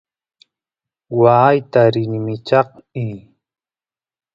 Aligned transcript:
waayta 1.21 1.81
rini 1.93 2.19
michaqy 2.25 3.09